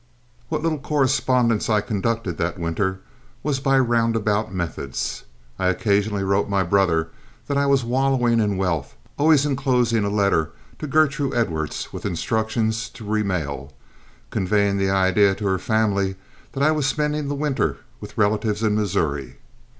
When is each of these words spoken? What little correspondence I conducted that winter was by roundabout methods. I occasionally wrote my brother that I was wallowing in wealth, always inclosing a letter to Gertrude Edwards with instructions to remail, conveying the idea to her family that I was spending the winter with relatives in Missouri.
What 0.49 0.63
little 0.63 0.79
correspondence 0.79 1.69
I 1.69 1.79
conducted 1.79 2.39
that 2.39 2.57
winter 2.57 3.01
was 3.43 3.59
by 3.59 3.77
roundabout 3.77 4.51
methods. 4.51 5.25
I 5.59 5.67
occasionally 5.67 6.23
wrote 6.23 6.49
my 6.49 6.63
brother 6.63 7.09
that 7.45 7.55
I 7.55 7.67
was 7.67 7.83
wallowing 7.83 8.39
in 8.39 8.57
wealth, 8.57 8.95
always 9.19 9.45
inclosing 9.45 10.03
a 10.03 10.09
letter 10.09 10.53
to 10.79 10.87
Gertrude 10.87 11.35
Edwards 11.35 11.93
with 11.93 12.03
instructions 12.03 12.89
to 12.89 13.05
remail, 13.05 13.73
conveying 14.31 14.79
the 14.79 14.89
idea 14.89 15.35
to 15.35 15.45
her 15.45 15.59
family 15.59 16.15
that 16.53 16.63
I 16.63 16.71
was 16.71 16.87
spending 16.87 17.27
the 17.27 17.35
winter 17.35 17.77
with 17.99 18.17
relatives 18.17 18.63
in 18.63 18.73
Missouri. 18.73 19.37